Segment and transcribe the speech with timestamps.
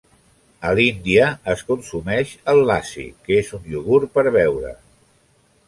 [0.69, 4.77] A l'Índia es consumeix el Lassi, que és un iogurt per beure.